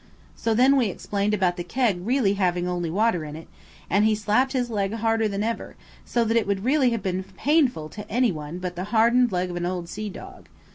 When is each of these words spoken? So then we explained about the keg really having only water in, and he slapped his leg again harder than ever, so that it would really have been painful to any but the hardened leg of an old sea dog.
So 0.35 0.55
then 0.55 0.77
we 0.77 0.87
explained 0.87 1.35
about 1.35 1.57
the 1.57 1.63
keg 1.63 1.99
really 2.03 2.33
having 2.33 2.67
only 2.67 2.89
water 2.89 3.23
in, 3.23 3.45
and 3.87 4.03
he 4.03 4.15
slapped 4.15 4.53
his 4.53 4.71
leg 4.71 4.89
again 4.93 5.01
harder 5.01 5.27
than 5.27 5.43
ever, 5.43 5.75
so 6.05 6.25
that 6.25 6.35
it 6.37 6.47
would 6.47 6.65
really 6.65 6.89
have 6.89 7.03
been 7.03 7.23
painful 7.37 7.87
to 7.89 8.09
any 8.09 8.31
but 8.31 8.75
the 8.75 8.85
hardened 8.85 9.31
leg 9.31 9.51
of 9.51 9.57
an 9.57 9.65
old 9.67 9.87
sea 9.87 10.09
dog. 10.09 10.47